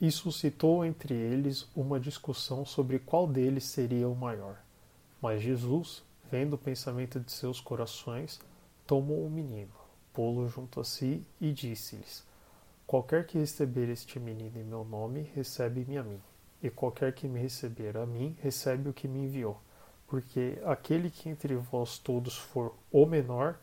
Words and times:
e 0.00 0.10
suscitou 0.10 0.84
entre 0.84 1.14
eles 1.14 1.68
uma 1.76 2.00
discussão 2.00 2.64
sobre 2.64 2.98
qual 2.98 3.26
deles 3.26 3.64
seria 3.64 4.08
o 4.08 4.16
maior. 4.16 4.58
Mas 5.20 5.42
Jesus, 5.42 6.02
vendo 6.30 6.54
o 6.54 6.58
pensamento 6.58 7.20
de 7.20 7.30
seus 7.30 7.60
corações, 7.60 8.40
tomou 8.86 9.26
o 9.26 9.30
menino, 9.30 9.72
pô-lo 10.12 10.48
junto 10.48 10.80
a 10.80 10.84
si 10.84 11.22
e 11.38 11.52
disse-lhes: 11.52 12.24
Qualquer 12.86 13.26
que 13.26 13.38
receber 13.38 13.90
este 13.90 14.18
menino 14.18 14.58
em 14.58 14.64
meu 14.64 14.84
nome, 14.84 15.30
recebe-me 15.34 15.98
a 15.98 16.02
mim. 16.02 16.20
E 16.62 16.70
qualquer 16.70 17.12
que 17.12 17.28
me 17.28 17.38
receber 17.38 17.96
a 17.96 18.06
mim, 18.06 18.36
recebe 18.40 18.88
o 18.88 18.92
que 18.92 19.06
me 19.06 19.20
enviou. 19.20 19.60
Porque 20.06 20.58
aquele 20.64 21.10
que 21.10 21.28
entre 21.28 21.54
vós 21.54 21.98
todos 21.98 22.36
for 22.36 22.74
o 22.90 23.06
menor, 23.06 23.58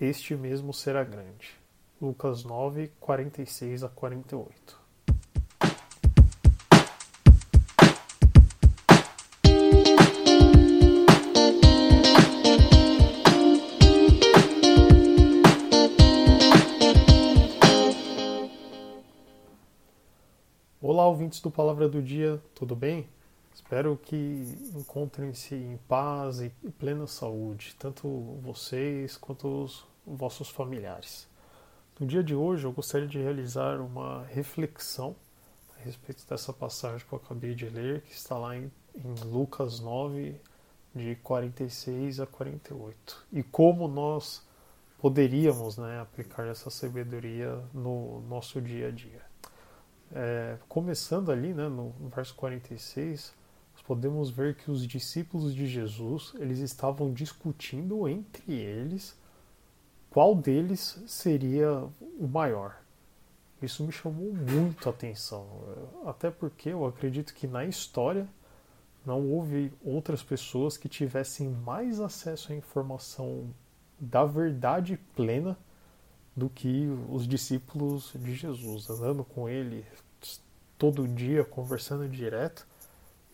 este 0.00 0.34
mesmo 0.36 0.74
será 0.74 1.02
grande. 1.02 1.54
Lucas 2.00 2.44
9, 2.44 2.92
46 3.00 3.82
a 3.82 3.88
48. 3.88 4.85
Olá, 21.06 21.12
ouvintes 21.12 21.40
do 21.40 21.52
Palavra 21.52 21.88
do 21.88 22.02
Dia, 22.02 22.42
tudo 22.52 22.74
bem? 22.74 23.08
Espero 23.54 23.96
que 23.96 24.58
encontrem-se 24.74 25.54
em 25.54 25.76
paz 25.86 26.40
e 26.40 26.50
plena 26.80 27.06
saúde, 27.06 27.76
tanto 27.78 28.08
vocês 28.42 29.16
quanto 29.16 29.46
os 29.62 29.86
vossos 30.04 30.48
familiares. 30.48 31.28
No 32.00 32.08
dia 32.08 32.24
de 32.24 32.34
hoje, 32.34 32.64
eu 32.64 32.72
gostaria 32.72 33.06
de 33.06 33.20
realizar 33.20 33.80
uma 33.80 34.24
reflexão 34.24 35.14
a 35.78 35.84
respeito 35.84 36.26
dessa 36.28 36.52
passagem 36.52 37.06
que 37.06 37.12
eu 37.12 37.20
acabei 37.24 37.54
de 37.54 37.68
ler, 37.68 38.00
que 38.00 38.12
está 38.12 38.36
lá 38.36 38.56
em, 38.56 38.68
em 38.96 39.14
Lucas 39.26 39.78
9, 39.78 40.34
de 40.92 41.14
46 41.22 42.18
a 42.18 42.26
48. 42.26 43.26
E 43.32 43.44
como 43.44 43.86
nós 43.86 44.44
poderíamos 44.98 45.78
né, 45.78 46.00
aplicar 46.00 46.48
essa 46.48 46.68
sabedoria 46.68 47.62
no 47.72 48.22
nosso 48.22 48.60
dia 48.60 48.88
a 48.88 48.90
dia. 48.90 49.35
É, 50.14 50.56
começando 50.68 51.32
ali 51.32 51.52
né, 51.52 51.68
no 51.68 51.92
verso 52.14 52.34
46, 52.34 53.34
nós 53.74 53.82
podemos 53.82 54.30
ver 54.30 54.54
que 54.56 54.70
os 54.70 54.86
discípulos 54.86 55.54
de 55.54 55.66
Jesus 55.66 56.32
eles 56.38 56.60
estavam 56.60 57.12
discutindo 57.12 58.08
entre 58.08 58.52
eles 58.52 59.16
qual 60.08 60.34
deles 60.34 61.02
seria 61.06 61.86
o 62.18 62.26
maior. 62.26 62.80
Isso 63.60 63.84
me 63.84 63.92
chamou 63.92 64.32
muito 64.32 64.88
a 64.88 64.92
atenção, 64.92 65.46
até 66.06 66.30
porque 66.30 66.70
eu 66.70 66.86
acredito 66.86 67.34
que 67.34 67.46
na 67.46 67.64
história 67.64 68.26
não 69.04 69.28
houve 69.30 69.72
outras 69.84 70.22
pessoas 70.22 70.76
que 70.76 70.88
tivessem 70.88 71.48
mais 71.48 72.00
acesso 72.00 72.52
à 72.52 72.56
informação 72.56 73.48
da 73.98 74.24
verdade 74.24 74.98
plena 75.14 75.56
do 76.36 76.50
que 76.50 76.86
os 77.08 77.26
discípulos 77.26 78.12
de 78.14 78.34
Jesus, 78.34 78.90
andando 78.90 79.24
com 79.24 79.48
ele 79.48 79.86
todo 80.76 81.08
dia, 81.08 81.42
conversando 81.42 82.06
direto, 82.06 82.66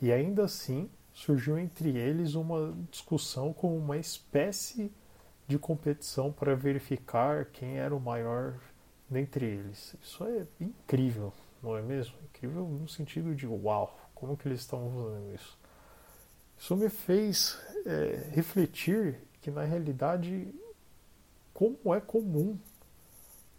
e 0.01 0.13
ainda 0.13 0.45
assim 0.45 0.89
surgiu 1.13 1.59
entre 1.59 1.97
eles 1.97 2.35
uma 2.35 2.73
discussão 2.91 3.53
como 3.53 3.77
uma 3.77 3.99
espécie 3.99 4.93
de 5.49 5.59
competição 5.59 6.33
para 6.33 6.55
verificar 6.55 7.47
quem 7.47 7.79
era 7.79 7.95
o 7.95 8.01
maior 8.01 8.55
dentre 9.11 9.45
eles. 9.45 9.95
Isso 10.01 10.25
é 10.25 10.47
incrível, 10.61 11.33
não 11.63 11.77
é 11.77 11.83
mesmo? 11.83 12.15
Incrível 12.31 12.67
no 12.67 12.89
sentido 12.89 13.35
de 13.35 13.47
uau, 13.47 13.99
como 14.15 14.37
que 14.37 14.47
eles 14.47 14.61
estão 14.61 14.91
fazendo 14.91 15.35
isso? 15.35 15.59
Isso 16.57 16.77
me 16.77 16.89
fez 16.89 17.59
é, 17.85 18.31
refletir 18.31 19.19
que 19.41 19.51
na 19.51 19.65
realidade 19.65 20.55
como 21.53 21.93
é 21.93 22.01
comum 22.01 22.57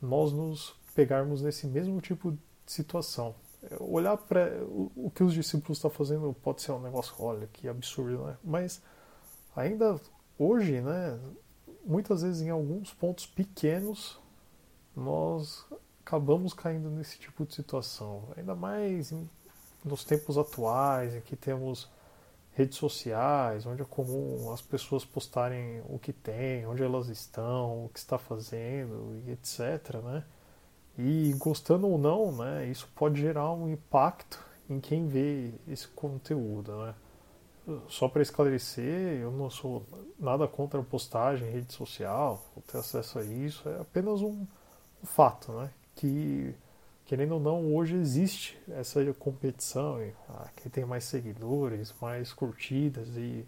nós 0.04 0.34
nos 0.34 0.76
pegarmos 0.94 1.42
nesse 1.42 1.66
mesmo 1.66 2.00
tipo 2.02 2.32
de 2.32 2.40
situação. 2.66 3.34
Olhar 3.80 4.18
para 4.18 4.62
o 4.68 5.10
que 5.16 5.24
os 5.24 5.34
discípulos 5.34 5.78
estão 5.78 5.90
fazendo 5.90 6.36
pode 6.44 6.62
ser 6.62 6.74
um 6.74 6.82
negócio, 6.82 7.16
olha, 7.20 7.48
que 7.48 7.68
absurdo, 7.68 8.26
né? 8.26 8.38
Mas 8.44 8.82
ainda 9.56 10.00
hoje, 10.38 10.82
né, 10.82 11.18
muitas 11.86 12.22
vezes 12.22 12.42
em 12.42 12.50
alguns 12.50 12.94
pontos 12.94 13.26
pequenos 13.26 14.20
nós 14.94 15.66
acabamos 16.06 16.54
caindo 16.54 16.90
nesse 16.90 17.18
tipo 17.18 17.46
de 17.46 17.56
situação. 17.56 18.28
Ainda 18.36 18.54
mais 18.54 19.14
em, 19.14 19.30
nos 19.86 20.04
tempos 20.04 20.38
atuais, 20.38 21.16
em 21.16 21.22
que 21.22 21.38
temos 21.38 21.90
redes 22.54 22.78
sociais, 22.78 23.66
onde 23.66 23.82
é 23.82 23.86
comum 23.86 24.52
as 24.52 24.62
pessoas 24.62 25.04
postarem 25.04 25.82
o 25.90 25.98
que 25.98 26.14
tem, 26.14 26.66
onde 26.66 26.84
elas 26.84 27.08
estão, 27.08 27.86
o 27.86 27.90
que 27.90 28.00
está 28.00 28.18
fazendo 28.18 29.22
e 29.26 29.32
etc, 29.32 30.02
né? 30.04 30.24
E 30.98 31.34
gostando 31.38 31.88
ou 31.88 31.98
não, 31.98 32.32
né, 32.32 32.68
isso 32.68 32.88
pode 32.96 33.20
gerar 33.20 33.52
um 33.52 33.68
impacto 33.68 34.40
em 34.70 34.80
quem 34.80 35.08
vê 35.08 35.52
esse 35.68 35.88
conteúdo, 35.88 36.72
né? 36.86 36.96
só 37.88 38.08
para 38.10 38.22
esclarecer, 38.22 39.22
eu 39.22 39.32
não 39.32 39.50
sou 39.50 39.86
nada 40.20 40.48
contra 40.48 40.80
a 40.80 40.84
postagem 40.84 41.48
em 41.48 41.52
rede 41.52 41.74
social, 41.74 42.44
ter 42.68 42.78
acesso 42.78 43.20
a 43.20 43.24
isso, 43.24 43.68
é 43.70 43.80
apenas 43.80 44.22
um, 44.22 44.46
um, 45.02 45.06
fato, 45.06 45.52
né? 45.54 45.70
Que, 45.96 46.54
querendo 47.06 47.34
ou 47.34 47.40
não, 47.40 47.76
hoje 47.76 47.96
existe 47.96 48.58
essa 48.70 49.02
competição, 49.14 50.00
ah, 50.30 50.50
quem 50.56 50.72
tem 50.72 50.86
mais 50.86 51.04
seguidores, 51.04 51.94
mais 52.02 52.32
curtidas 52.32 53.08
e 53.18 53.46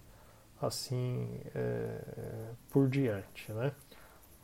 assim 0.62 1.28
é, 1.54 2.52
por 2.70 2.88
diante, 2.90 3.52
né? 3.52 3.72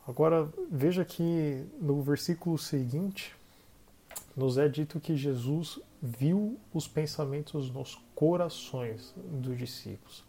Agora, 0.06 0.48
veja 0.70 1.04
que 1.04 1.64
no 1.80 2.02
versículo 2.02 2.58
seguinte, 2.58 3.36
nos 4.36 4.58
é 4.58 4.68
dito 4.68 4.98
que 4.98 5.16
Jesus 5.16 5.78
viu 6.02 6.58
os 6.74 6.88
pensamentos 6.88 7.70
nos 7.70 7.94
corações 8.14 9.14
dos 9.16 9.56
discípulos. 9.56 10.24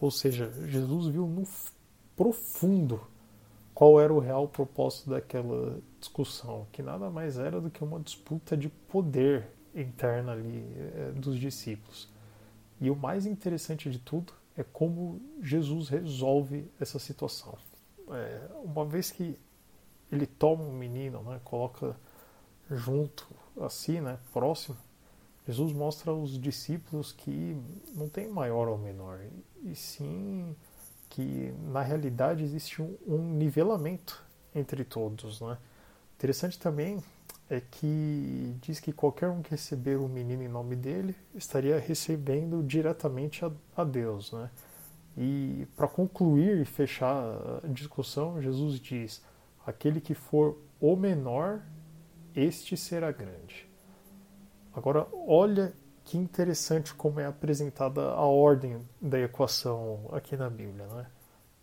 Ou 0.00 0.10
seja, 0.10 0.50
Jesus 0.66 1.08
viu 1.08 1.26
no 1.26 1.46
profundo 2.16 3.00
qual 3.74 4.00
era 4.00 4.12
o 4.12 4.18
real 4.18 4.46
propósito 4.46 5.10
daquela 5.10 5.80
discussão, 5.98 6.66
que 6.72 6.82
nada 6.82 7.10
mais 7.10 7.38
era 7.38 7.60
do 7.60 7.70
que 7.70 7.82
uma 7.82 8.00
disputa 8.00 8.56
de 8.56 8.68
poder 8.68 9.46
interna 9.74 10.32
ali 10.32 10.64
é, 10.94 11.12
dos 11.12 11.38
discípulos. 11.38 12.08
E 12.80 12.90
o 12.90 12.96
mais 12.96 13.26
interessante 13.26 13.90
de 13.90 13.98
tudo 13.98 14.32
é 14.56 14.62
como 14.62 15.20
Jesus 15.40 15.88
resolve 15.88 16.70
essa 16.78 16.98
situação. 16.98 17.56
É, 18.10 18.48
uma 18.62 18.84
vez 18.84 19.10
que 19.10 19.38
ele 20.10 20.26
toma 20.26 20.62
um 20.62 20.72
menino, 20.72 21.22
né, 21.22 21.40
coloca 21.42 21.96
junto 22.70 23.26
assim, 23.60 24.00
né, 24.00 24.18
próximo, 24.32 24.76
Jesus 25.46 25.72
mostra 25.72 26.12
aos 26.12 26.38
discípulos 26.38 27.12
que 27.12 27.56
não 27.94 28.08
tem 28.08 28.28
maior 28.28 28.68
ou 28.68 28.78
menor, 28.78 29.20
e 29.62 29.74
sim 29.74 30.54
que 31.12 31.52
na 31.70 31.82
realidade 31.82 32.42
existe 32.42 32.80
um, 32.80 32.96
um 33.06 33.18
nivelamento 33.34 34.24
entre 34.54 34.82
todos. 34.82 35.42
Né? 35.42 35.58
Interessante 36.16 36.58
também 36.58 37.04
é 37.50 37.60
que 37.60 38.56
diz 38.62 38.80
que 38.80 38.94
qualquer 38.94 39.28
um 39.28 39.42
que 39.42 39.50
receber 39.50 39.96
o 39.96 40.08
menino 40.08 40.42
em 40.42 40.48
nome 40.48 40.74
dele 40.74 41.14
estaria 41.34 41.78
recebendo 41.78 42.62
diretamente 42.62 43.44
a, 43.44 43.52
a 43.76 43.84
Deus. 43.84 44.32
Né? 44.32 44.48
E 45.14 45.68
para 45.76 45.86
concluir 45.86 46.62
e 46.62 46.64
fechar 46.64 47.22
a 47.62 47.68
discussão, 47.68 48.40
Jesus 48.40 48.80
diz: 48.80 49.22
aquele 49.66 50.00
que 50.00 50.14
for 50.14 50.56
o 50.80 50.96
menor 50.96 51.60
este 52.34 52.74
será 52.74 53.12
grande. 53.12 53.68
Agora, 54.72 55.06
olha 55.26 55.74
que 56.04 56.18
interessante 56.18 56.94
como 56.94 57.20
é 57.20 57.26
apresentada 57.26 58.02
a 58.02 58.24
ordem 58.24 58.86
da 59.00 59.18
equação 59.18 60.08
aqui 60.12 60.36
na 60.36 60.50
Bíblia. 60.50 60.86
Né? 60.86 61.06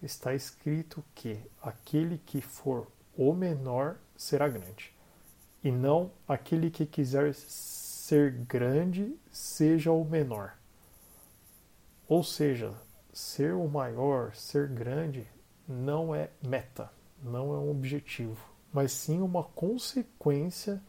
Está 0.01 0.33
escrito 0.33 1.03
que 1.13 1.39
aquele 1.61 2.17
que 2.17 2.41
for 2.41 2.87
o 3.17 3.33
menor 3.33 3.97
será 4.15 4.47
grande, 4.47 4.95
e 5.63 5.71
não 5.71 6.11
aquele 6.27 6.69
que 6.69 6.85
quiser 6.85 7.33
ser 7.33 8.31
grande 8.31 9.15
seja 9.31 9.91
o 9.91 10.05
menor. 10.05 10.53
Ou 12.07 12.23
seja, 12.23 12.73
ser 13.13 13.53
o 13.53 13.67
maior, 13.67 14.33
ser 14.33 14.67
grande, 14.67 15.27
não 15.67 16.15
é 16.15 16.29
meta, 16.41 16.89
não 17.21 17.53
é 17.53 17.57
um 17.57 17.69
objetivo 17.69 18.49
mas 18.71 18.91
sim 18.91 19.21
uma 19.21 19.43
consequência 19.43 20.81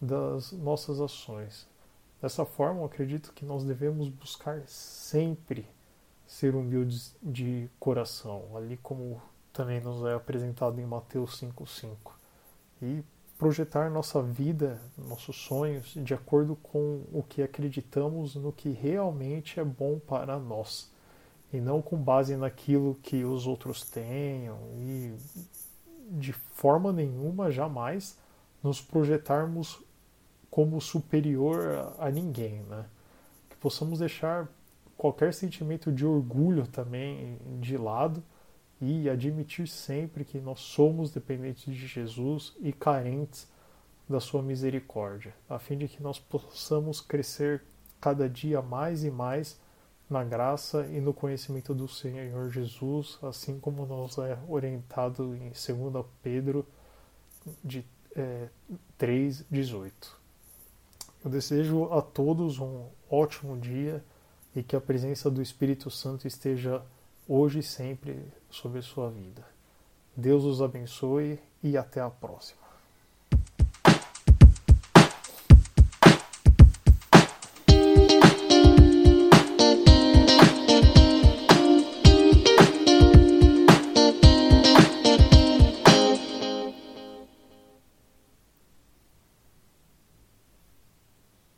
das 0.00 0.52
nossas 0.52 1.00
ações. 1.00 1.66
Dessa 2.26 2.44
forma, 2.44 2.84
acredito 2.84 3.32
que 3.32 3.44
nós 3.44 3.62
devemos 3.62 4.08
buscar 4.08 4.60
sempre 4.66 5.64
ser 6.26 6.56
humildes 6.56 7.14
de 7.22 7.70
coração, 7.78 8.56
ali 8.56 8.76
como 8.78 9.22
também 9.52 9.80
nos 9.80 10.04
é 10.04 10.14
apresentado 10.14 10.80
em 10.80 10.84
Mateus 10.84 11.40
5,5. 11.40 12.14
E 12.82 13.04
projetar 13.38 13.88
nossa 13.92 14.20
vida, 14.20 14.80
nossos 14.98 15.36
sonhos, 15.36 15.94
de 15.94 16.14
acordo 16.14 16.56
com 16.56 17.04
o 17.12 17.22
que 17.22 17.44
acreditamos 17.44 18.34
no 18.34 18.50
que 18.50 18.70
realmente 18.70 19.60
é 19.60 19.64
bom 19.64 20.00
para 20.00 20.36
nós, 20.36 20.90
e 21.52 21.60
não 21.60 21.80
com 21.80 21.96
base 21.96 22.36
naquilo 22.36 22.96
que 23.04 23.22
os 23.22 23.46
outros 23.46 23.88
tenham, 23.88 24.58
e 24.74 25.14
de 26.10 26.32
forma 26.32 26.92
nenhuma, 26.92 27.52
jamais, 27.52 28.18
nos 28.64 28.80
projetarmos 28.80 29.80
como 30.50 30.80
superior 30.80 31.94
a 31.98 32.10
ninguém, 32.10 32.62
né? 32.62 32.86
Que 33.48 33.56
possamos 33.56 33.98
deixar 33.98 34.48
qualquer 34.96 35.34
sentimento 35.34 35.92
de 35.92 36.06
orgulho 36.06 36.66
também 36.66 37.38
de 37.60 37.76
lado 37.76 38.22
e 38.80 39.08
admitir 39.08 39.66
sempre 39.66 40.24
que 40.24 40.38
nós 40.38 40.60
somos 40.60 41.10
dependentes 41.10 41.64
de 41.64 41.86
Jesus 41.86 42.54
e 42.60 42.72
carentes 42.72 43.48
da 44.08 44.20
sua 44.20 44.42
misericórdia, 44.42 45.34
a 45.48 45.58
fim 45.58 45.76
de 45.76 45.88
que 45.88 46.02
nós 46.02 46.18
possamos 46.18 47.00
crescer 47.00 47.62
cada 48.00 48.28
dia 48.28 48.62
mais 48.62 49.02
e 49.02 49.10
mais 49.10 49.58
na 50.08 50.22
graça 50.22 50.86
e 50.86 51.00
no 51.00 51.12
conhecimento 51.12 51.74
do 51.74 51.88
Senhor 51.88 52.48
Jesus, 52.50 53.18
assim 53.22 53.58
como 53.58 53.84
nos 53.84 54.16
é 54.18 54.38
orientado 54.48 55.34
em 55.34 55.50
2 55.50 56.06
Pedro 56.22 56.64
de 57.64 57.84
é, 58.14 58.48
3,18. 58.98 59.92
Eu 61.26 61.30
desejo 61.30 61.92
a 61.92 62.00
todos 62.00 62.60
um 62.60 62.84
ótimo 63.10 63.58
dia 63.58 64.00
e 64.54 64.62
que 64.62 64.76
a 64.76 64.80
presença 64.80 65.28
do 65.28 65.42
Espírito 65.42 65.90
Santo 65.90 66.28
esteja 66.28 66.80
hoje 67.26 67.58
e 67.58 67.62
sempre 67.64 68.32
sobre 68.48 68.80
sua 68.80 69.10
vida. 69.10 69.44
Deus 70.16 70.44
os 70.44 70.62
abençoe 70.62 71.40
e 71.60 71.76
até 71.76 72.00
a 72.00 72.08
próxima. 72.08 72.65